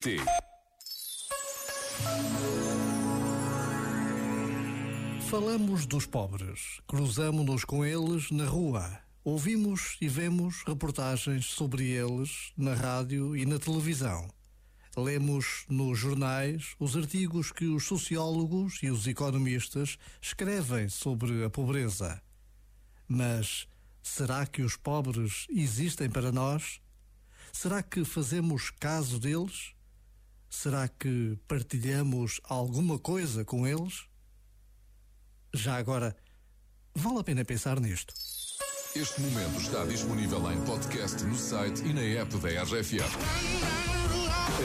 [0.00, 0.16] T.
[5.28, 12.74] Falamos dos pobres, cruzamo-nos com eles na rua, ouvimos e vemos reportagens sobre eles na
[12.74, 14.30] rádio e na televisão.
[14.96, 22.22] Lemos nos jornais os artigos que os sociólogos e os economistas escrevem sobre a pobreza.
[23.08, 23.66] Mas
[24.00, 26.80] será que os pobres existem para nós?
[27.52, 29.76] Será que fazemos caso deles?
[30.60, 34.08] Será que partilhamos alguma coisa com eles?
[35.54, 36.16] Já agora,
[36.96, 38.12] vale a pena pensar nisto.
[38.96, 43.06] Este momento está disponível em podcast no site e na app da RFM.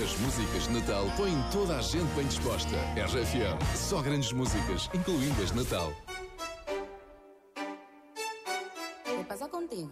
[0.03, 2.75] As músicas de Natal põem toda a gente bem disposta.
[2.95, 5.93] RFM, só grandes músicas, incluindo as de Natal.
[9.05, 9.91] ¿Qué pasa contigo?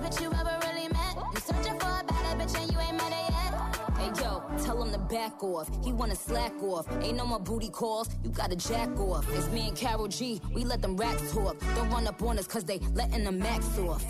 [0.00, 1.14] bitch you ever really met.
[1.34, 3.96] You searching for a better bitch and you ain't met her yet.
[3.98, 5.68] Hey yo, tell him to back off.
[5.84, 6.86] He wanna slack off.
[7.02, 8.08] Ain't no more booty calls.
[8.24, 9.26] You gotta jack off.
[9.34, 10.40] It's me and Carol G.
[10.54, 11.58] We let them racks talk.
[11.74, 14.04] Don't run up on us cause they letting the max off.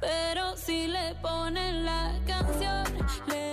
[0.00, 2.84] Pero si le ponen la canción,
[3.28, 3.45] le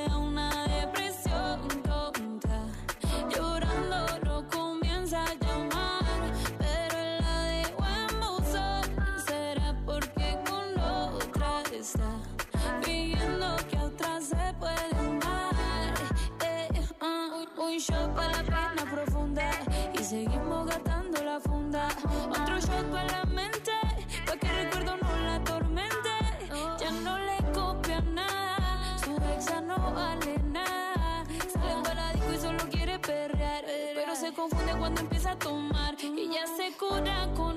[18.23, 19.49] para la pena profunda
[19.99, 21.87] y seguimos gastando la funda.
[22.29, 23.71] Otro shot para la mente,
[24.25, 26.09] pa' que el recuerdo no la atormente.
[26.79, 31.25] Ya no le copia nada, su ex ya no vale nada.
[31.51, 33.63] Sale para disco y solo quiere perrear,
[33.95, 35.95] pero se confunde cuando empieza a tomar.
[36.01, 37.52] Y ya se cura con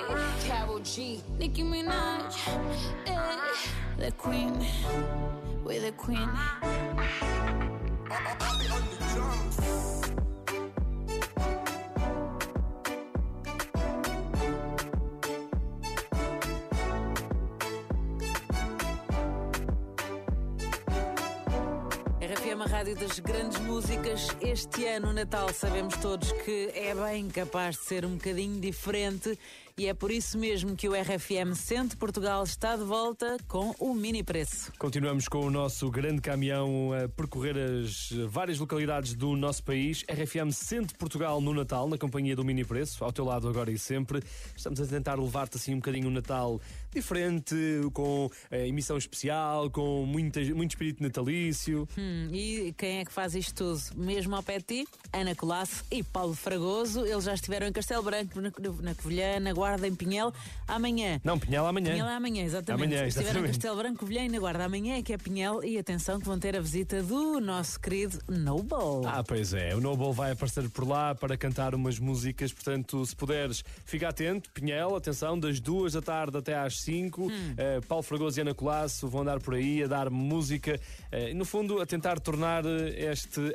[0.00, 1.20] G, Carol G.
[1.38, 2.34] Nicki Minaj,
[3.06, 3.16] ey,
[3.98, 4.66] the Queen,
[5.64, 6.28] we the Queen.
[22.20, 24.28] RFM, a rádio das grandes músicas.
[24.40, 29.38] Este ano, Natal, sabemos todos que é bem capaz de ser um bocadinho diferente
[29.76, 33.94] e é por isso mesmo que o RFM Centro Portugal está de volta com o
[33.94, 34.72] mini preço.
[34.78, 40.04] Continuamos com o nosso grande caminhão a percorrer as várias localidades do nosso país.
[40.08, 43.78] RFM Centro Portugal no Natal, na companhia do Mini Preço, ao teu lado agora e
[43.78, 44.22] sempre.
[44.56, 46.60] Estamos a tentar levar-te assim um bocadinho um Natal
[46.92, 47.54] diferente,
[47.92, 51.88] com eh, emissão especial, com muita, muito espírito natalício.
[51.96, 53.80] Hum, e quem é que faz isto tudo?
[53.96, 54.88] Mesmo ao pé de ti?
[55.12, 57.06] Ana Colasso e Paulo Fragoso.
[57.06, 58.50] Eles já estiveram em Castelo Branco, na,
[58.82, 60.32] na Covilhã, na Guarda, em Pinhel,
[60.66, 61.20] amanhã.
[61.22, 61.92] Não, Pinhel amanhã.
[61.92, 62.84] Pinhel é amanhã, exatamente.
[62.86, 63.52] Amanhã, Se estiver em exatamente.
[63.52, 66.56] Castelo Branco, Vilhém, na Guarda, amanhã é que é Pinhel e atenção que vão ter
[66.56, 69.06] a visita do nosso querido Noble.
[69.06, 69.74] Ah, pois é.
[69.74, 72.52] O Noble vai aparecer por lá para cantar umas músicas.
[72.54, 74.50] Portanto, se puderes, fica atento.
[74.50, 77.26] Pinhel, atenção, das duas da tarde até às cinco.
[77.30, 77.54] Hum.
[77.58, 80.80] Eh, Paulo Fragoso e Ana Colasso vão andar por aí a dar música.
[81.12, 83.54] eh, no fundo, a tentar tornar eh, este